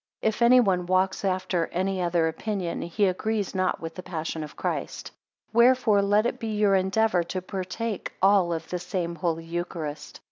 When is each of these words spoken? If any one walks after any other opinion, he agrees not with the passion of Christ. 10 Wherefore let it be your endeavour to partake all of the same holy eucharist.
If 0.23 0.41
any 0.41 0.59
one 0.59 0.87
walks 0.87 1.23
after 1.23 1.67
any 1.67 2.01
other 2.01 2.27
opinion, 2.27 2.81
he 2.81 3.05
agrees 3.05 3.53
not 3.53 3.79
with 3.79 3.93
the 3.93 4.01
passion 4.01 4.43
of 4.43 4.55
Christ. 4.55 5.11
10 5.51 5.59
Wherefore 5.61 6.01
let 6.01 6.25
it 6.25 6.39
be 6.39 6.47
your 6.57 6.73
endeavour 6.73 7.21
to 7.25 7.39
partake 7.39 8.11
all 8.19 8.51
of 8.51 8.67
the 8.71 8.79
same 8.79 9.13
holy 9.13 9.45
eucharist. 9.45 10.19